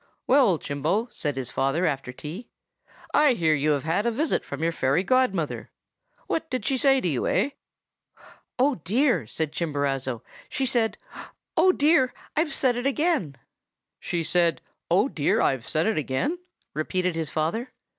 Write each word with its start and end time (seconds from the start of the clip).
"'Well, 0.25 0.57
Chimbo,' 0.57 1.09
said 1.11 1.35
his 1.37 1.51
father 1.51 1.85
after 1.85 2.11
tea, 2.11 2.49
'I 3.13 3.33
hear 3.33 3.53
you 3.53 3.69
have 3.73 3.83
had 3.83 4.07
a 4.07 4.11
visit 4.11 4.43
from 4.43 4.63
your 4.63 4.71
fairy 4.71 5.03
godmother. 5.03 5.69
What 6.25 6.49
did 6.49 6.65
she 6.65 6.75
say 6.75 6.99
to 6.99 7.07
you, 7.07 7.27
eh?' 7.27 7.51
"'Oh, 8.57 8.81
dear!' 8.83 9.27
said 9.27 9.51
Chimborazo, 9.51 10.23
'she 10.49 10.65
said—oh, 10.65 11.73
dear! 11.73 12.15
I've 12.35 12.51
said 12.51 12.77
it 12.77 12.87
again!' 12.87 13.37
"'She 13.99 14.23
said, 14.23 14.61
"Oh, 14.89 15.07
dear! 15.07 15.39
I've 15.39 15.67
said 15.67 15.85
it 15.85 15.99
again!"' 15.99 16.39
repeated 16.73 17.13
his 17.13 17.29
father. 17.29 17.71